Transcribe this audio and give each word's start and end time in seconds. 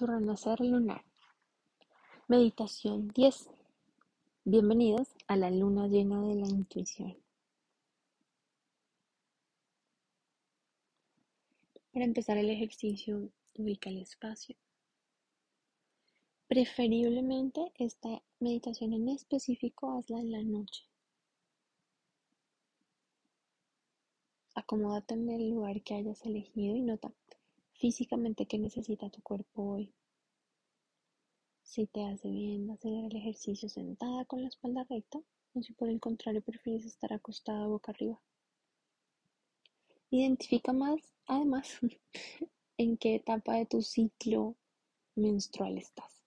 tu 0.00 0.06
renacer 0.06 0.58
lunar. 0.60 1.04
Meditación 2.26 3.08
10. 3.08 3.50
Bienvenidos 4.46 5.08
a 5.26 5.36
la 5.36 5.50
luna 5.50 5.88
llena 5.88 6.22
de 6.22 6.36
la 6.36 6.48
intuición. 6.48 7.18
Para 11.92 12.06
empezar 12.06 12.38
el 12.38 12.48
ejercicio, 12.48 13.28
ubica 13.58 13.90
el 13.90 13.98
espacio. 13.98 14.56
Preferiblemente 16.48 17.70
esta 17.74 18.22
meditación 18.38 18.94
en 18.94 19.10
específico 19.10 19.98
hazla 19.98 20.20
en 20.20 20.32
la 20.32 20.42
noche. 20.42 20.86
Acomódate 24.54 25.12
en 25.12 25.28
el 25.28 25.50
lugar 25.50 25.82
que 25.82 25.92
hayas 25.92 26.24
elegido 26.24 26.74
y 26.74 26.80
nota 26.80 27.12
físicamente 27.80 28.44
qué 28.44 28.58
necesita 28.58 29.08
tu 29.08 29.22
cuerpo 29.22 29.62
hoy. 29.62 29.94
Si 31.62 31.86
te 31.86 32.04
hace 32.04 32.28
bien 32.28 32.70
hacer 32.70 32.92
el 32.92 33.16
ejercicio 33.16 33.70
sentada 33.70 34.26
con 34.26 34.42
la 34.42 34.48
espalda 34.48 34.84
recta 34.88 35.18
o 35.54 35.62
si 35.62 35.72
por 35.72 35.88
el 35.88 35.98
contrario 35.98 36.42
prefieres 36.42 36.84
estar 36.84 37.10
acostada 37.14 37.66
boca 37.66 37.92
arriba. 37.92 38.20
Identifica 40.10 40.74
más, 40.74 41.00
además, 41.26 41.78
en 42.76 42.98
qué 42.98 43.14
etapa 43.14 43.54
de 43.54 43.64
tu 43.64 43.80
ciclo 43.80 44.56
menstrual 45.14 45.78
estás. 45.78 46.22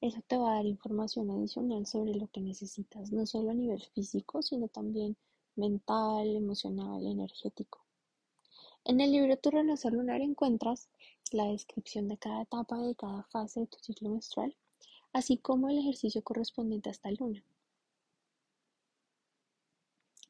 Eso 0.00 0.22
te 0.26 0.38
va 0.38 0.52
a 0.52 0.54
dar 0.56 0.66
información 0.66 1.30
adicional 1.30 1.84
sobre 1.84 2.14
lo 2.14 2.28
que 2.28 2.40
necesitas, 2.40 3.12
no 3.12 3.26
solo 3.26 3.50
a 3.50 3.54
nivel 3.54 3.82
físico, 3.94 4.40
sino 4.40 4.68
también 4.68 5.18
mental, 5.56 6.36
emocional, 6.36 7.06
energético. 7.06 7.89
En 8.90 9.00
el 9.00 9.12
libro 9.12 9.36
Tu 9.36 9.52
Renacer 9.52 9.92
Lunar 9.92 10.20
encuentras 10.20 10.88
la 11.30 11.44
descripción 11.44 12.08
de 12.08 12.18
cada 12.18 12.42
etapa 12.42 12.76
de 12.78 12.96
cada 12.96 13.22
fase 13.22 13.60
de 13.60 13.66
tu 13.68 13.78
ciclo 13.78 14.10
menstrual, 14.10 14.56
así 15.12 15.36
como 15.36 15.68
el 15.68 15.78
ejercicio 15.78 16.24
correspondiente 16.24 16.88
a 16.88 16.92
esta 16.92 17.08
luna. 17.12 17.40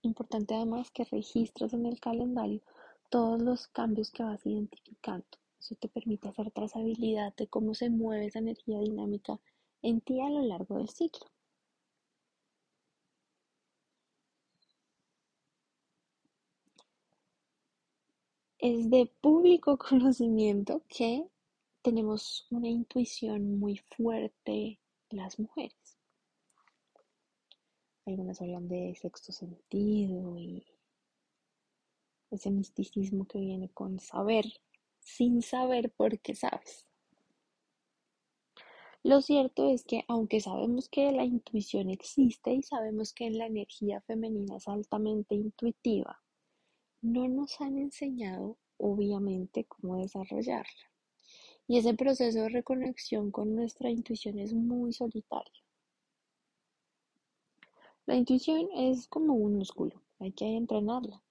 Importante 0.02 0.54
además 0.54 0.90
que 0.90 1.04
registres 1.04 1.72
en 1.72 1.86
el 1.86 2.00
calendario 2.00 2.60
todos 3.08 3.40
los 3.40 3.66
cambios 3.68 4.10
que 4.10 4.24
vas 4.24 4.44
identificando. 4.44 5.24
Eso 5.58 5.74
te 5.76 5.88
permite 5.88 6.28
hacer 6.28 6.50
trazabilidad 6.50 7.34
de 7.36 7.46
cómo 7.46 7.72
se 7.72 7.88
mueve 7.88 8.26
esa 8.26 8.40
energía 8.40 8.78
dinámica 8.80 9.40
en 9.80 10.02
ti 10.02 10.20
a 10.20 10.28
lo 10.28 10.42
largo 10.42 10.76
del 10.76 10.90
ciclo. 10.90 11.24
Es 18.62 18.90
de 18.90 19.06
público 19.22 19.78
conocimiento 19.78 20.82
que 20.86 21.26
tenemos 21.80 22.46
una 22.50 22.68
intuición 22.68 23.58
muy 23.58 23.78
fuerte 23.96 24.78
las 25.08 25.38
mujeres. 25.38 25.96
Algunas 28.04 28.38
hablan 28.42 28.68
de 28.68 28.94
sexto 29.00 29.32
sentido 29.32 30.36
y 30.36 30.66
ese 32.30 32.50
misticismo 32.50 33.26
que 33.26 33.38
viene 33.38 33.70
con 33.70 33.98
saber, 33.98 34.44
sin 34.98 35.40
saber 35.40 35.90
por 35.92 36.18
qué 36.18 36.34
sabes. 36.34 36.84
Lo 39.02 39.22
cierto 39.22 39.70
es 39.70 39.84
que 39.84 40.04
aunque 40.06 40.42
sabemos 40.42 40.90
que 40.90 41.12
la 41.12 41.24
intuición 41.24 41.88
existe 41.88 42.52
y 42.52 42.62
sabemos 42.62 43.14
que 43.14 43.30
la 43.30 43.46
energía 43.46 44.02
femenina 44.02 44.58
es 44.58 44.68
altamente 44.68 45.34
intuitiva, 45.34 46.20
no 47.02 47.28
nos 47.28 47.60
han 47.60 47.78
enseñado, 47.78 48.58
obviamente, 48.76 49.64
cómo 49.64 49.96
desarrollarla. 49.96 50.90
Y 51.66 51.78
ese 51.78 51.94
proceso 51.94 52.40
de 52.40 52.48
reconexión 52.48 53.30
con 53.30 53.54
nuestra 53.54 53.90
intuición 53.90 54.38
es 54.38 54.52
muy 54.52 54.92
solitario. 54.92 55.62
La 58.06 58.16
intuición 58.16 58.68
es 58.74 59.06
como 59.06 59.34
un 59.34 59.56
músculo, 59.56 60.02
hay 60.18 60.32
que 60.32 60.56
entrenarla, 60.56 61.22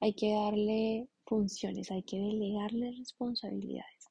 hay 0.00 0.14
que 0.14 0.32
darle 0.32 1.08
funciones, 1.26 1.90
hay 1.90 2.02
que 2.02 2.18
delegarle 2.18 2.92
responsabilidades. 2.92 4.10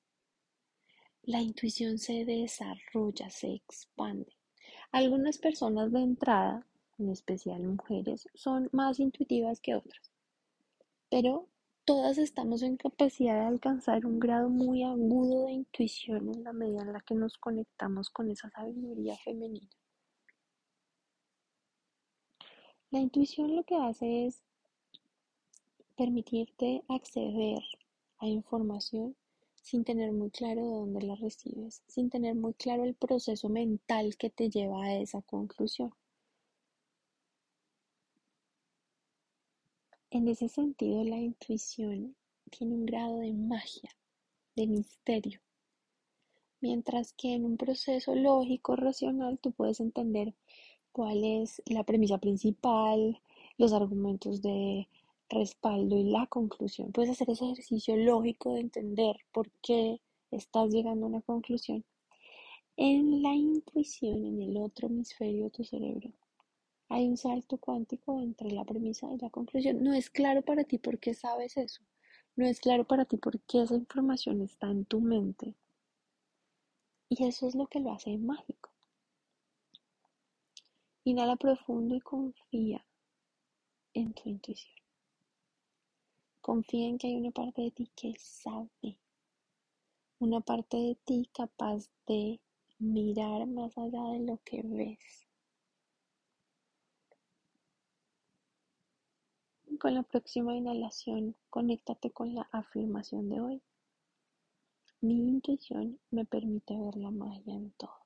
La 1.23 1.41
intuición 1.41 1.97
se 1.97 2.25
desarrolla, 2.25 3.29
se 3.29 3.53
expande. 3.53 4.35
Algunas 4.91 5.37
personas 5.37 5.91
de 5.91 6.01
entrada, 6.01 6.67
en 6.97 7.09
especial 7.09 7.63
mujeres, 7.63 8.27
son 8.33 8.69
más 8.73 8.99
intuitivas 8.99 9.61
que 9.61 9.75
otras 9.75 10.12
pero 11.13 11.47
todas 11.85 12.17
estamos 12.17 12.63
en 12.63 12.75
capacidad 12.75 13.35
de 13.35 13.45
alcanzar 13.45 14.03
un 14.03 14.19
grado 14.19 14.49
muy 14.49 14.81
agudo 14.81 15.45
de 15.45 15.51
intuición 15.51 16.27
en 16.33 16.43
la 16.43 16.53
medida 16.53 16.81
en 16.81 16.91
la 16.91 17.01
que 17.01 17.13
nos 17.13 17.37
conectamos 17.37 18.09
con 18.09 18.31
esa 18.31 18.49
sabiduría 18.49 19.15
femenina. 19.17 19.69
La 22.89 22.97
intuición 22.97 23.55
lo 23.55 23.63
que 23.63 23.75
hace 23.75 24.25
es 24.25 24.41
permitirte 25.95 26.83
acceder 26.89 27.61
a 28.17 28.25
información 28.25 29.15
sin 29.61 29.83
tener 29.83 30.13
muy 30.13 30.31
claro 30.31 30.61
de 30.61 30.77
dónde 30.77 31.05
la 31.05 31.13
recibes, 31.13 31.83
sin 31.85 32.09
tener 32.09 32.33
muy 32.33 32.55
claro 32.55 32.85
el 32.85 32.95
proceso 32.95 33.49
mental 33.49 34.17
que 34.17 34.31
te 34.31 34.49
lleva 34.49 34.83
a 34.83 34.95
esa 34.95 35.21
conclusión. 35.21 35.93
En 40.13 40.27
ese 40.27 40.47
sentido, 40.47 41.03
la 41.03 41.17
intuición 41.17 42.15
tiene 42.51 42.75
un 42.75 42.85
grado 42.85 43.17
de 43.17 43.33
magia, 43.33 43.89
de 44.55 44.67
misterio, 44.67 45.41
mientras 46.61 47.13
que 47.13 47.33
en 47.33 47.45
un 47.45 47.57
proceso 47.57 48.13
lógico, 48.13 48.75
racional, 48.75 49.39
tú 49.39 49.53
puedes 49.53 49.79
entender 49.79 50.35
cuál 50.91 51.23
es 51.23 51.63
la 51.65 51.83
premisa 51.83 52.19
principal, 52.19 53.19
los 53.57 53.73
argumentos 53.73 54.43
de 54.43 54.87
respaldo 55.29 55.97
y 55.97 56.03
la 56.03 56.27
conclusión. 56.27 56.91
Puedes 56.91 57.09
hacer 57.09 57.31
ese 57.31 57.45
ejercicio 57.45 57.97
lógico 57.97 58.53
de 58.53 58.59
entender 58.59 59.15
por 59.31 59.49
qué 59.63 59.99
estás 60.29 60.69
llegando 60.69 61.07
a 61.07 61.09
una 61.09 61.21
conclusión. 61.21 61.83
En 62.77 63.23
la 63.23 63.33
intuición, 63.33 64.23
en 64.25 64.43
el 64.43 64.57
otro 64.57 64.89
hemisferio 64.89 65.45
de 65.45 65.49
tu 65.49 65.63
cerebro, 65.63 66.11
hay 66.93 67.07
un 67.07 67.17
salto 67.17 67.57
cuántico 67.57 68.19
entre 68.19 68.51
la 68.51 68.63
premisa 68.63 69.11
y 69.11 69.17
la 69.17 69.31
conclusión. 69.31 69.83
No 69.83 69.95
es 69.95 70.11
claro 70.11 70.43
para 70.43 70.63
ti 70.63 70.77
por 70.77 70.99
qué 70.99 71.15
sabes 71.15 71.57
eso. 71.57 71.81
No 72.35 72.45
es 72.45 72.59
claro 72.59 72.85
para 72.85 73.05
ti 73.05 73.17
por 73.17 73.39
qué 73.41 73.63
esa 73.63 73.73
información 73.73 74.41
está 74.41 74.69
en 74.69 74.85
tu 74.85 75.01
mente. 75.01 75.55
Y 77.09 77.25
eso 77.25 77.47
es 77.47 77.55
lo 77.55 77.65
que 77.65 77.79
lo 77.79 77.91
hace 77.91 78.15
mágico. 78.19 78.69
Inhala 81.03 81.35
profundo 81.35 81.95
y 81.95 81.99
confía 81.99 82.85
en 83.95 84.13
tu 84.13 84.29
intuición. 84.29 84.75
Confía 86.41 86.87
en 86.87 86.99
que 86.99 87.07
hay 87.07 87.15
una 87.15 87.31
parte 87.31 87.63
de 87.63 87.71
ti 87.71 87.91
que 87.95 88.13
sabe. 88.19 88.99
Una 90.19 90.41
parte 90.41 90.77
de 90.77 90.95
ti 91.05 91.27
capaz 91.33 91.89
de 92.05 92.39
mirar 92.77 93.47
más 93.47 93.75
allá 93.79 94.03
de 94.11 94.19
lo 94.19 94.39
que 94.45 94.61
ves 94.63 95.32
con 99.83 99.95
la 99.95 100.03
próxima 100.03 100.55
inhalación, 100.55 101.35
conéctate 101.49 102.09
con 102.09 102.33
la 102.33 102.47
afirmación 102.53 103.27
de 103.27 103.41
hoy. 103.41 103.61
Mi 105.01 105.15
intuición 105.15 105.99
me 106.09 106.23
permite 106.23 106.73
ver 106.79 106.95
la 106.95 107.11
magia 107.11 107.53
en 107.53 107.69
todo. 107.71 108.05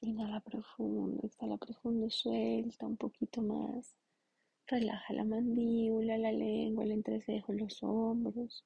Inhala 0.00 0.40
profundo, 0.40 1.20
exhala 1.26 1.58
profundo, 1.58 2.08
suelta 2.08 2.86
un 2.86 2.96
poquito 2.96 3.42
más. 3.42 3.94
Relaja 4.66 5.12
la 5.12 5.24
mandíbula, 5.24 6.16
la 6.16 6.32
lengua, 6.32 6.84
el 6.84 6.92
entrecejo, 6.92 7.52
los 7.52 7.82
hombros. 7.82 8.64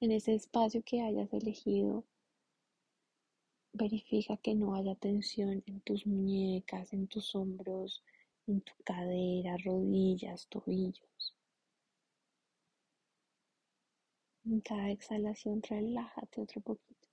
En 0.00 0.12
ese 0.12 0.34
espacio 0.34 0.82
que 0.84 1.00
hayas 1.00 1.32
elegido, 1.32 2.04
verifica 3.72 4.36
que 4.36 4.54
no 4.54 4.74
haya 4.74 4.94
tensión 4.96 5.62
en 5.64 5.80
tus 5.80 6.06
muñecas, 6.06 6.92
en 6.92 7.06
tus 7.06 7.34
hombros, 7.34 8.04
en 8.48 8.62
tu 8.62 8.72
cadera, 8.82 9.56
rodillas, 9.62 10.48
tobillos. 10.48 11.34
En 14.44 14.60
cada 14.62 14.90
exhalación 14.90 15.62
relájate 15.62 16.40
otro 16.40 16.62
poquito. 16.62 17.08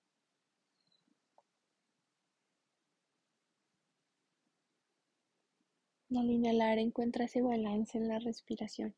Al 6.11 6.29
inhalar 6.29 6.77
encuentra 6.77 7.25
ese 7.25 7.41
balance 7.41 7.97
en 7.97 8.07
la 8.07 8.19
respiración. 8.19 8.95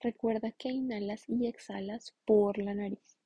Recuerda 0.00 0.50
que 0.50 0.70
inhalas 0.70 1.28
y 1.28 1.46
exhalas 1.46 2.12
por 2.24 2.58
la 2.58 2.74
nariz. 2.74 3.16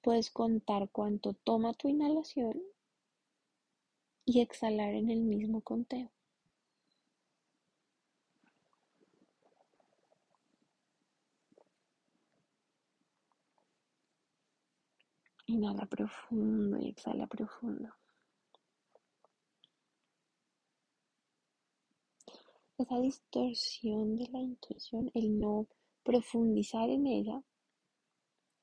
Puedes 0.00 0.30
contar 0.30 0.88
cuánto 0.90 1.34
toma 1.34 1.74
tu 1.74 1.88
inhalación 1.88 2.62
y 4.24 4.40
exhalar 4.40 4.94
en 4.94 5.10
el 5.10 5.20
mismo 5.22 5.60
conteo. 5.60 6.10
Inhala 15.46 15.86
profundo 15.86 16.78
y 16.78 16.88
exhala 16.88 17.26
profundo. 17.26 17.94
Esa 22.78 22.98
distorsión 23.00 24.16
de 24.16 24.28
la 24.28 24.40
intuición, 24.40 25.10
el 25.14 25.38
no 25.38 25.66
profundizar 26.02 26.88
en 26.90 27.06
ella, 27.06 27.42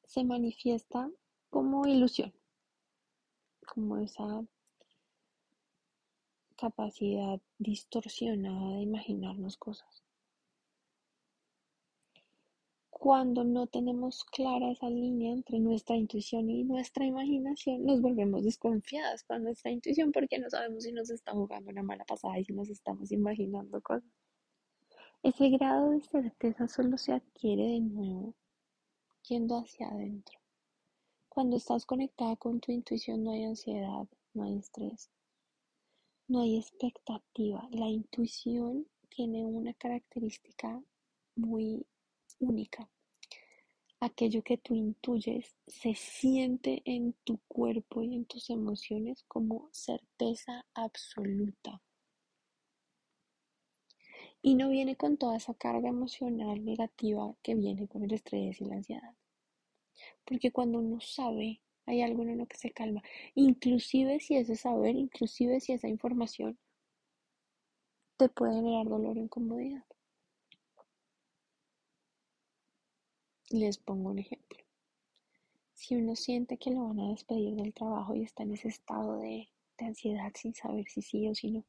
se 0.05 0.23
manifiesta 0.23 1.09
como 1.49 1.85
ilusión, 1.85 2.33
como 3.65 3.97
esa 3.97 4.43
capacidad 6.59 7.39
distorsionada 7.57 8.75
de 8.75 8.81
imaginarnos 8.81 9.55
cosas. 9.55 10.03
Cuando 12.89 13.45
no 13.45 13.67
tenemos 13.67 14.25
clara 14.25 14.71
esa 14.71 14.89
línea 14.89 15.31
entre 15.31 15.59
nuestra 15.59 15.95
intuición 15.95 16.49
y 16.49 16.65
nuestra 16.65 17.05
imaginación, 17.05 17.85
nos 17.85 18.01
volvemos 18.01 18.43
desconfiadas 18.43 19.23
con 19.23 19.43
nuestra 19.43 19.71
intuición 19.71 20.11
porque 20.11 20.37
no 20.37 20.49
sabemos 20.49 20.83
si 20.83 20.91
nos 20.91 21.09
está 21.09 21.31
jugando 21.31 21.71
una 21.71 21.81
mala 21.81 22.03
pasada 22.03 22.37
y 22.37 22.43
si 22.43 22.51
nos 22.51 22.69
estamos 22.69 23.09
imaginando 23.13 23.81
cosas. 23.81 24.11
Ese 25.23 25.49
grado 25.49 25.91
de 25.91 26.01
certeza 26.01 26.67
solo 26.67 26.97
se 26.97 27.13
adquiere 27.13 27.67
de 27.67 27.79
nuevo 27.79 28.35
yendo 29.29 29.59
hacia 29.59 29.87
adentro. 29.87 30.37
Cuando 31.29 31.55
estás 31.55 31.85
conectada 31.85 32.35
con 32.35 32.59
tu 32.59 32.73
intuición 32.73 33.23
no 33.23 33.31
hay 33.31 33.45
ansiedad, 33.45 34.07
no 34.33 34.43
hay 34.43 34.57
estrés, 34.57 35.09
no 36.29 36.41
hay 36.41 36.57
expectativa. 36.57 37.67
La 37.71 37.89
intuición 37.89 38.87
tiene 39.09 39.43
una 39.43 39.73
característica 39.73 40.81
muy 41.35 41.85
única. 42.39 42.87
Aquello 43.99 44.43
que 44.43 44.57
tú 44.57 44.75
intuyes 44.75 45.55
se 45.67 45.95
siente 45.95 46.83
en 46.85 47.13
tu 47.23 47.39
cuerpo 47.47 48.03
y 48.03 48.15
en 48.15 48.25
tus 48.25 48.49
emociones 48.49 49.23
como 49.27 49.69
certeza 49.71 50.65
absoluta. 50.73 51.81
Y 54.41 54.55
no 54.55 54.69
viene 54.69 54.95
con 54.95 55.17
toda 55.17 55.35
esa 55.35 55.55
carga 55.55 55.89
emocional 55.89 56.63
negativa 56.63 57.35
que 57.41 57.55
viene 57.55 57.87
con 57.87 58.03
el 58.03 58.13
estrés 58.13 58.61
y 58.61 58.65
la 58.65 58.75
ansiedad. 58.75 59.15
Porque 60.23 60.51
cuando 60.51 60.79
uno 60.79 61.01
sabe 61.01 61.59
hay 61.89 62.03
algo 62.03 62.21
en 62.21 62.37
lo 62.37 62.45
que 62.45 62.57
se 62.57 62.69
calma. 62.69 63.01
Inclusive 63.33 64.19
si 64.19 64.35
ese 64.35 64.55
saber, 64.55 64.95
inclusive 64.95 65.59
si 65.59 65.73
esa 65.73 65.87
información 65.87 66.57
te 68.17 68.29
puede 68.29 68.53
generar 68.53 68.87
dolor 68.87 69.17
o 69.17 69.21
incomodidad. 69.21 69.83
Les 73.49 73.79
pongo 73.79 74.11
un 74.11 74.19
ejemplo. 74.19 74.59
Si 75.73 75.95
uno 75.95 76.15
siente 76.15 76.57
que 76.57 76.69
lo 76.69 76.87
van 76.89 76.99
a 76.99 77.09
despedir 77.09 77.55
del 77.55 77.73
trabajo 77.73 78.13
y 78.13 78.21
está 78.21 78.43
en 78.43 78.53
ese 78.53 78.67
estado 78.67 79.17
de, 79.17 79.49
de 79.79 79.85
ansiedad 79.85 80.31
sin 80.35 80.53
saber 80.53 80.85
si 80.87 81.01
sí 81.01 81.27
o 81.27 81.33
si 81.33 81.49
no, 81.49 81.65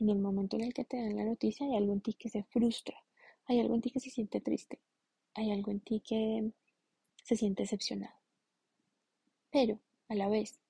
en 0.00 0.10
el 0.10 0.18
momento 0.18 0.56
en 0.56 0.64
el 0.64 0.74
que 0.74 0.84
te 0.84 0.98
dan 0.98 1.16
la 1.16 1.24
noticia 1.24 1.64
hay 1.64 1.76
algo 1.76 1.94
en 1.94 2.02
ti 2.02 2.12
que 2.12 2.28
se 2.28 2.42
frustra, 2.42 3.02
hay 3.46 3.60
algo 3.60 3.74
en 3.74 3.80
ti 3.80 3.90
que 3.90 4.00
se 4.00 4.10
siente 4.10 4.42
triste, 4.42 4.80
hay 5.32 5.50
algo 5.50 5.70
en 5.70 5.80
ti 5.80 6.00
que 6.00 6.52
se 7.22 7.36
siente 7.36 7.62
decepcionado 7.62 8.19
pero 9.50 9.80
a 10.08 10.14
la 10.14 10.28
vez 10.28 10.60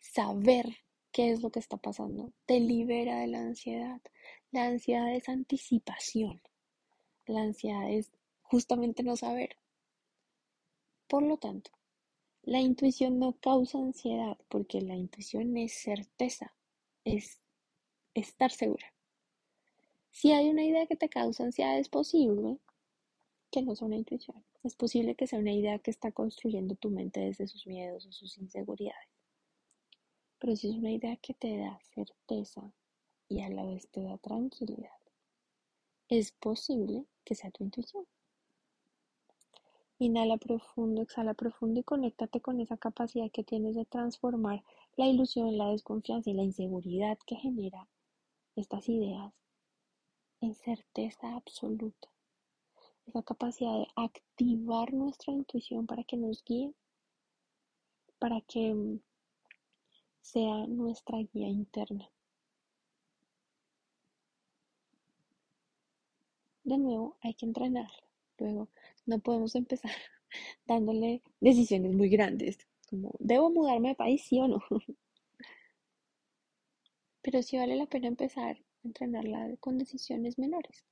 saber 0.00 0.76
qué 1.12 1.30
es 1.30 1.42
lo 1.42 1.50
que 1.50 1.60
está 1.60 1.76
pasando 1.76 2.32
te 2.46 2.60
libera 2.60 3.20
de 3.20 3.28
la 3.28 3.40
ansiedad. 3.40 4.00
La 4.50 4.66
ansiedad 4.66 5.14
es 5.14 5.28
anticipación. 5.28 6.40
La 7.26 7.42
ansiedad 7.42 7.90
es 7.90 8.12
justamente 8.42 9.02
no 9.02 9.16
saber. 9.16 9.56
Por 11.08 11.22
lo 11.22 11.36
tanto, 11.36 11.70
la 12.42 12.60
intuición 12.60 13.18
no 13.18 13.32
causa 13.34 13.78
ansiedad 13.78 14.36
porque 14.48 14.80
la 14.80 14.96
intuición 14.96 15.56
es 15.56 15.72
certeza, 15.72 16.54
es 17.04 17.40
estar 18.14 18.50
segura. 18.50 18.92
Si 20.10 20.32
hay 20.32 20.48
una 20.50 20.64
idea 20.64 20.86
que 20.86 20.96
te 20.96 21.08
causa 21.08 21.44
ansiedad, 21.44 21.78
es 21.78 21.88
posible 21.88 22.58
que 23.54 23.62
no 23.62 23.76
sea 23.76 23.86
una 23.86 23.98
intuición. 23.98 24.44
Es 24.64 24.74
posible 24.74 25.14
que 25.14 25.28
sea 25.28 25.38
una 25.38 25.52
idea 25.52 25.78
que 25.78 25.92
está 25.92 26.10
construyendo 26.10 26.74
tu 26.74 26.90
mente 26.90 27.20
desde 27.20 27.46
sus 27.46 27.68
miedos 27.68 28.04
o 28.04 28.10
sus 28.10 28.36
inseguridades. 28.36 29.08
Pero 30.40 30.56
si 30.56 30.70
es 30.70 30.74
una 30.74 30.90
idea 30.90 31.16
que 31.18 31.34
te 31.34 31.56
da 31.58 31.78
certeza 31.94 32.72
y 33.28 33.42
a 33.42 33.50
la 33.50 33.64
vez 33.64 33.86
te 33.92 34.02
da 34.02 34.18
tranquilidad, 34.18 34.98
es 36.08 36.32
posible 36.32 37.04
que 37.24 37.36
sea 37.36 37.52
tu 37.52 37.62
intuición. 37.62 38.04
Inhala 40.00 40.36
profundo, 40.36 41.02
exhala 41.02 41.34
profundo 41.34 41.78
y 41.78 41.84
conéctate 41.84 42.40
con 42.40 42.60
esa 42.60 42.76
capacidad 42.76 43.30
que 43.30 43.44
tienes 43.44 43.76
de 43.76 43.84
transformar 43.84 44.64
la 44.96 45.06
ilusión, 45.06 45.56
la 45.56 45.68
desconfianza 45.68 46.28
y 46.28 46.34
la 46.34 46.42
inseguridad 46.42 47.18
que 47.24 47.36
genera 47.36 47.86
estas 48.56 48.88
ideas 48.88 49.32
en 50.40 50.56
certeza 50.56 51.36
absoluta 51.36 52.13
esa 53.06 53.22
capacidad 53.22 53.72
de 53.78 53.86
activar 53.96 54.92
nuestra 54.92 55.32
intuición 55.32 55.86
para 55.86 56.04
que 56.04 56.16
nos 56.16 56.42
guíe, 56.44 56.74
para 58.18 58.40
que 58.42 58.74
mm, 58.74 59.00
sea 60.20 60.66
nuestra 60.66 61.18
guía 61.18 61.48
interna. 61.48 62.10
De 66.64 66.78
nuevo, 66.78 67.16
hay 67.20 67.34
que 67.34 67.46
entrenarla. 67.46 68.04
Luego, 68.38 68.68
no 69.06 69.18
podemos 69.18 69.54
empezar 69.54 69.92
dándole 70.66 71.22
decisiones 71.40 71.92
muy 71.94 72.08
grandes, 72.08 72.58
como, 72.88 73.14
¿debo 73.18 73.50
mudarme 73.50 73.90
de 73.90 73.94
país, 73.94 74.22
sí 74.24 74.40
o 74.40 74.48
no? 74.48 74.62
Pero 77.22 77.42
sí 77.42 77.56
vale 77.56 77.76
la 77.76 77.86
pena 77.86 78.08
empezar 78.08 78.56
a 78.56 78.86
entrenarla 78.86 79.56
con 79.60 79.78
decisiones 79.78 80.38
menores 80.38 80.84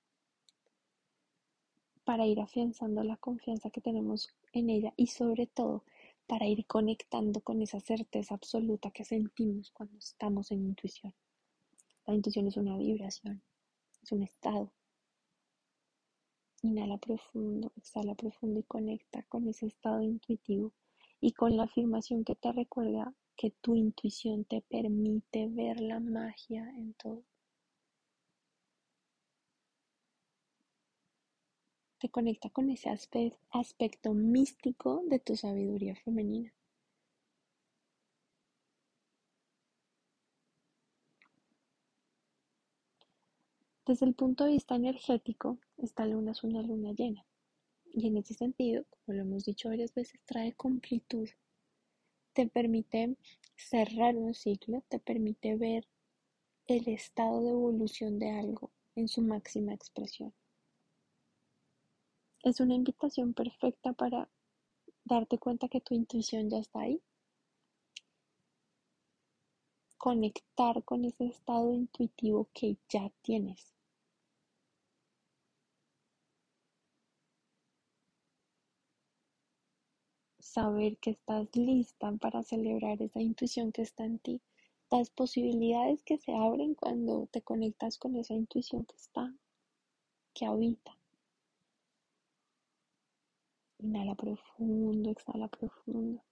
para 2.05 2.27
ir 2.27 2.41
afianzando 2.41 3.03
la 3.05 3.17
confianza 3.17 3.71
que 3.71 3.81
tenemos 3.81 4.29
en 4.53 4.71
ella 4.71 4.93
y 4.97 5.09
sobre 5.09 5.47
todo 5.47 5.85
para 6.27 6.47
ir 6.47 6.67
conectando 6.67 7.41
con 7.41 7.63
esa 7.63 7.81
certeza 7.81 8.35
absoluta 8.35 8.91
que 8.91 9.05
sentimos 9.05 9.71
cuando 9.71 9.99
estamos 9.99 10.51
en 10.51 10.65
intuición. 10.65 11.15
La 12.07 12.15
intuición 12.15 12.49
es 12.49 12.57
una 12.57 12.77
vibración, 12.77 13.43
es 14.03 14.13
un 14.13 14.23
estado. 14.23 14.73
Inhala 16.63 16.99
profundo, 16.99 17.73
exhala 17.77 18.15
profundo 18.15 18.61
y 18.61 18.65
conecta 18.65 19.23
con 19.25 19.49
ese 19.49 19.67
estado 19.67 20.03
intuitivo 20.03 20.73
y 21.21 21.33
con 21.33 21.57
la 21.57 21.65
afirmación 21.65 22.25
que 22.25 22.35
te 22.35 22.53
recuerda 22.53 23.15
que 23.37 23.51
tu 23.51 23.75
intuición 23.75 24.45
te 24.45 24.61
permite 24.61 25.49
ver 25.49 25.81
la 25.81 26.01
magia 26.01 26.69
en 26.77 26.95
todo. 26.95 27.23
Te 32.03 32.09
conecta 32.09 32.51
con 32.51 32.69
ese 32.69 32.89
aspecto 33.53 34.13
místico 34.13 35.05
de 35.07 35.21
tu 35.21 35.37
sabiduría 35.37 35.95
femenina. 35.95 36.53
Desde 43.87 44.05
el 44.07 44.15
punto 44.15 44.43
de 44.43 44.51
vista 44.51 44.75
energético, 44.75 45.59
esta 45.77 46.05
luna 46.05 46.33
es 46.33 46.43
una 46.43 46.61
luna 46.63 46.91
llena. 46.93 47.25
Y 47.85 48.09
en 48.09 48.17
ese 48.17 48.35
sentido, 48.35 48.85
como 48.91 49.17
lo 49.17 49.23
hemos 49.23 49.45
dicho 49.45 49.69
varias 49.69 49.95
veces, 49.95 50.19
trae 50.25 50.55
completud. 50.55 51.29
Te 52.33 52.49
permite 52.49 53.15
cerrar 53.55 54.17
un 54.17 54.35
ciclo, 54.35 54.83
te 54.89 54.99
permite 54.99 55.55
ver 55.55 55.87
el 56.67 56.89
estado 56.89 57.45
de 57.45 57.51
evolución 57.51 58.19
de 58.19 58.31
algo 58.31 58.73
en 58.97 59.07
su 59.07 59.23
máxima 59.23 59.73
expresión. 59.73 60.35
Es 62.43 62.59
una 62.59 62.75
invitación 62.75 63.35
perfecta 63.35 63.93
para 63.93 64.29
darte 65.05 65.39
cuenta 65.39 65.69
que 65.69 65.81
tu 65.81 65.95
intuición 65.95 66.51
ya 66.51 66.59
está 66.59 66.81
ahí. 66.81 67.01
Conectar 69.97 70.83
con 70.83 71.05
ese 71.05 71.27
estado 71.27 71.73
intuitivo 71.73 72.49
que 72.53 72.79
ya 72.89 73.13
tienes. 73.23 73.73
Saber 80.41 80.97
que 80.99 81.11
estás 81.11 81.47
lista 81.55 82.11
para 82.21 82.43
celebrar 82.43 83.01
esa 83.01 83.21
intuición 83.21 83.71
que 83.71 83.83
está 83.83 84.05
en 84.05 84.19
ti. 84.19 84.41
Las 84.91 85.11
posibilidades 85.11 86.03
que 86.03 86.19
se 86.19 86.35
abren 86.35 86.75
cuando 86.75 87.29
te 87.31 87.41
conectas 87.41 87.99
con 87.99 88.17
esa 88.17 88.35
intuición 88.35 88.85
que 88.85 88.97
está, 88.97 89.33
que 90.35 90.45
habita. 90.45 91.02
Inhala 93.83 94.15
profundo, 94.15 95.11
exhala 95.11 95.49
profundo. 95.49 96.23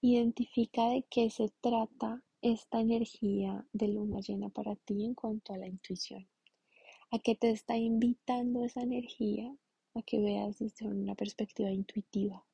Identifica 0.00 0.90
de 0.90 1.04
qué 1.10 1.30
se 1.30 1.48
trata 1.60 2.22
esta 2.42 2.80
energía 2.80 3.66
de 3.72 3.88
luna 3.88 4.20
llena 4.20 4.48
para 4.50 4.76
ti 4.76 5.04
en 5.04 5.14
cuanto 5.14 5.52
a 5.52 5.58
la 5.58 5.66
intuición. 5.66 6.28
¿A 7.10 7.18
qué 7.18 7.34
te 7.34 7.50
está 7.50 7.76
invitando 7.76 8.64
esa 8.64 8.82
energía? 8.82 9.56
A 9.94 10.02
que 10.02 10.20
veas 10.20 10.58
desde 10.58 10.86
una 10.86 11.14
perspectiva 11.14 11.70
intuitiva. 11.70 12.46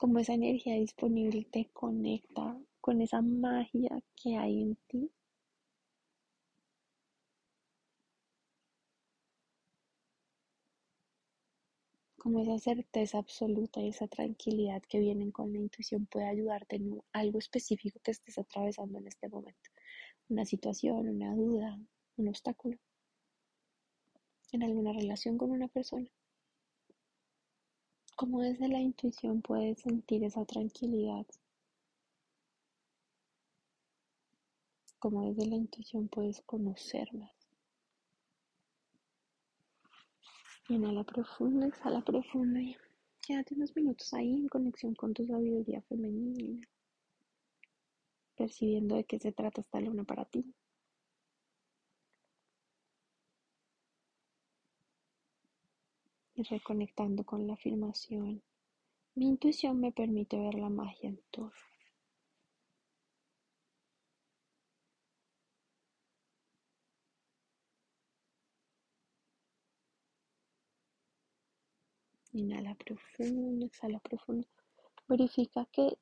como 0.00 0.18
esa 0.18 0.32
energía 0.32 0.76
disponible 0.76 1.46
te 1.52 1.68
conecta 1.74 2.58
con 2.80 3.02
esa 3.02 3.20
magia 3.20 4.02
que 4.16 4.34
hay 4.34 4.62
en 4.62 4.76
ti. 4.88 5.10
Como 12.30 12.44
esa 12.44 12.60
certeza 12.60 13.18
absoluta 13.18 13.80
y 13.80 13.88
esa 13.88 14.06
tranquilidad 14.06 14.80
que 14.88 15.00
vienen 15.00 15.32
con 15.32 15.52
la 15.52 15.58
intuición 15.58 16.06
puede 16.06 16.28
ayudarte 16.28 16.76
en 16.76 17.02
algo 17.12 17.40
específico 17.40 17.98
que 18.04 18.12
estés 18.12 18.38
atravesando 18.38 18.98
en 18.98 19.08
este 19.08 19.28
momento. 19.28 19.68
Una 20.28 20.44
situación, 20.44 21.08
una 21.08 21.34
duda, 21.34 21.76
un 22.18 22.28
obstáculo. 22.28 22.78
En 24.52 24.62
alguna 24.62 24.92
relación 24.92 25.38
con 25.38 25.50
una 25.50 25.66
persona. 25.66 26.08
Como 28.14 28.42
desde 28.42 28.68
la 28.68 28.78
intuición 28.78 29.42
puedes 29.42 29.80
sentir 29.80 30.22
esa 30.22 30.44
tranquilidad. 30.44 31.26
Como 35.00 35.24
desde 35.24 35.50
la 35.50 35.56
intuición 35.56 36.06
puedes 36.06 36.42
conocer 36.42 37.12
más. 37.12 37.40
Inhala 40.70 41.02
profundo, 41.02 41.66
exhala 41.66 42.00
profundo 42.00 42.60
y 42.60 42.76
quédate 43.20 43.56
unos 43.56 43.74
minutos 43.74 44.14
ahí 44.14 44.34
en 44.36 44.46
conexión 44.46 44.94
con 44.94 45.12
tu 45.12 45.26
sabiduría 45.26 45.82
femenina, 45.82 46.64
percibiendo 48.36 48.94
de 48.94 49.02
qué 49.02 49.18
se 49.18 49.32
trata 49.32 49.62
esta 49.62 49.80
luna 49.80 50.04
para 50.04 50.26
ti. 50.26 50.54
Y 56.36 56.44
reconectando 56.44 57.24
con 57.24 57.48
la 57.48 57.54
afirmación, 57.54 58.40
mi 59.16 59.26
intuición 59.26 59.80
me 59.80 59.90
permite 59.90 60.38
ver 60.38 60.54
la 60.54 60.70
magia 60.70 61.08
en 61.08 61.20
todo. 61.32 61.50
Inhala 72.32 72.76
profundo, 72.76 73.66
exhala 73.66 73.98
profundo. 73.98 74.46
Verifica 75.08 75.66
que 75.72 75.98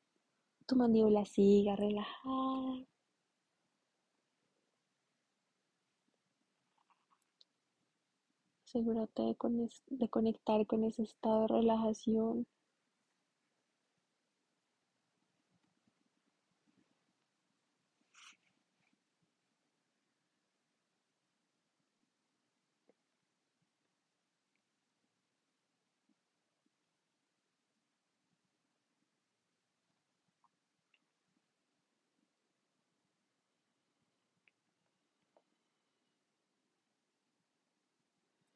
tu 0.66 0.76
mandíbula 0.76 1.25
siga 1.25 1.75
relajada. 1.76 2.87
Asegúrate 8.66 9.23
de, 9.23 9.70
de 9.90 10.08
conectar 10.11 10.66
con 10.66 10.85
ese 10.85 11.02
estado 11.04 11.42
de 11.42 11.49
relajación. 11.49 12.47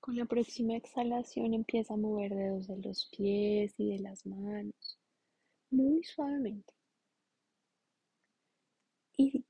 Con 0.03 0.17
la 0.17 0.25
próxima 0.25 0.75
exhalación 0.75 1.55
empieza 1.55 1.95
a 1.95 1.97
mover 1.97 2.35
dedos 2.35 2.67
de 2.67 2.77
los 2.79 3.07
pies 3.17 3.73
y 3.79 3.89
de 3.89 4.01
las 4.01 4.27
manos, 4.27 4.99
muy 5.71 6.03
suavemente. 6.03 6.75
Y 9.17 9.45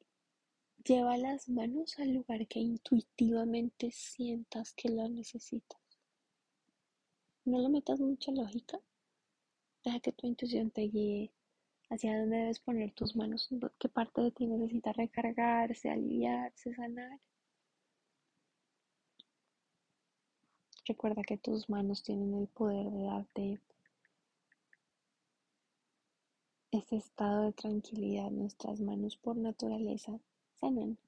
lleva 0.85 1.17
las 1.17 1.49
manos 1.49 1.99
al 1.99 2.13
lugar 2.13 2.47
que 2.49 2.61
intuitivamente 2.61 3.93
sientas 3.93 4.75
que 4.75 4.91
lo 4.91 5.09
necesitas. 5.09 5.81
No 7.47 7.59
le 7.59 7.71
metas 7.71 8.01
mucha 8.01 8.31
lógica. 8.31 8.79
Deja 9.83 10.01
que 10.01 10.13
tu 10.13 10.27
intuición 10.27 10.71
te 10.71 10.83
guíe 10.83 11.33
hacia 11.89 12.19
dónde 12.19 12.37
debes 12.37 12.61
poner 12.61 12.93
tus 12.93 13.17
manos, 13.17 13.49
qué 13.79 13.89
parte 13.89 14.21
de 14.21 14.31
ti 14.33 14.47
necesita 14.47 14.93
recargarse, 14.93 15.89
aliviarse, 15.89 16.75
sanar. 16.75 17.19
Recuerda 20.85 21.23
que 21.23 21.37
tus 21.39 21.71
manos 21.71 22.03
tienen 22.03 22.35
el 22.35 22.49
poder 22.49 22.91
de 22.91 23.05
darte 23.05 23.61
ese 26.73 26.97
estado 26.97 27.43
de 27.43 27.53
tranquilidad. 27.53 28.31
Nuestras 28.31 28.81
manos 28.81 29.17
por 29.17 29.37
naturaleza 29.37 30.19
sanan, 30.61 30.99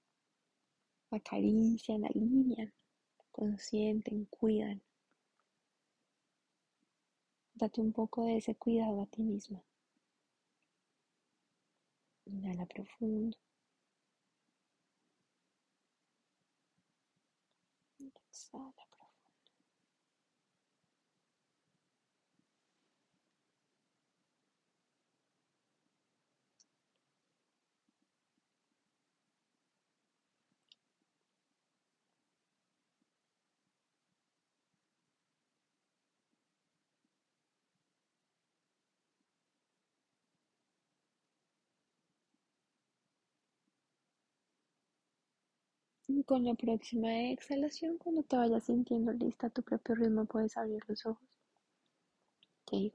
acarician, 1.10 2.04
alinean, 2.04 2.72
consienten, 3.32 4.26
cuidan. 4.26 4.80
Date 7.54 7.80
un 7.80 7.92
poco 7.92 8.24
de 8.26 8.36
ese 8.36 8.54
cuidado 8.54 9.02
a 9.02 9.06
ti 9.06 9.22
misma. 9.22 9.60
Inhala 12.26 12.66
profundo. 12.66 13.36
Exhala. 18.30 18.83
Con 46.26 46.44
la 46.44 46.54
próxima 46.54 47.30
exhalación, 47.30 47.96
cuando 47.96 48.22
te 48.22 48.36
vayas 48.36 48.64
sintiendo 48.64 49.12
lista 49.12 49.46
a 49.46 49.50
tu 49.50 49.62
propio 49.62 49.94
ritmo, 49.94 50.26
puedes 50.26 50.56
abrir 50.56 50.82
los 50.86 51.06
ojos. 51.06 51.26
Sí. 52.70 52.92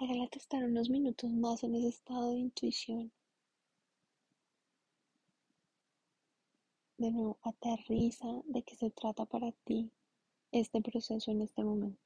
Regálate 0.00 0.38
estar 0.38 0.64
unos 0.64 0.88
minutos 0.88 1.30
más 1.30 1.62
en 1.62 1.74
ese 1.74 1.88
estado 1.88 2.32
de 2.32 2.38
intuición. 2.38 3.12
De 6.96 7.10
nuevo, 7.10 7.38
aterriza 7.42 8.28
de 8.46 8.62
qué 8.62 8.76
se 8.76 8.90
trata 8.90 9.26
para 9.26 9.52
ti 9.64 9.90
este 10.52 10.80
proceso 10.80 11.30
en 11.30 11.42
este 11.42 11.62
momento. 11.62 12.00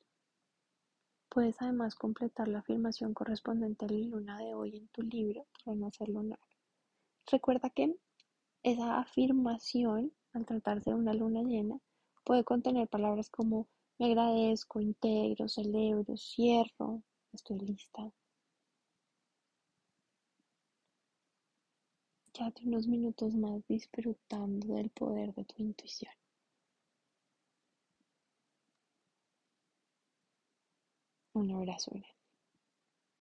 Puedes 1.28 1.62
además 1.62 1.94
completar 1.94 2.48
la 2.48 2.58
afirmación 2.58 3.14
correspondiente 3.14 3.84
a 3.84 3.88
la 3.88 3.98
luna 3.98 4.38
de 4.38 4.54
hoy 4.54 4.76
en 4.76 4.88
tu 4.88 5.02
libro, 5.02 5.46
Renacer 5.64 6.08
Lunar. 6.08 6.40
Recuerda 7.30 7.70
que 7.70 7.94
esa 8.62 9.00
afirmación, 9.00 10.12
al 10.32 10.46
tratarse 10.46 10.90
de 10.90 10.96
una 10.96 11.14
luna 11.14 11.42
llena, 11.42 11.78
puede 12.24 12.44
contener 12.44 12.88
palabras 12.88 13.30
como 13.30 13.68
me 13.98 14.06
agradezco, 14.06 14.80
integro, 14.80 15.48
celebro, 15.48 16.16
cierro, 16.16 17.02
estoy 17.32 17.58
lista. 17.60 18.12
Quédate 22.32 22.62
unos 22.64 22.86
minutos 22.86 23.34
más 23.34 23.66
disfrutando 23.66 24.74
del 24.74 24.90
poder 24.90 25.34
de 25.34 25.44
tu 25.44 25.62
intuición. 25.62 26.12
Un 31.34 31.50
abrazo. 31.52 31.92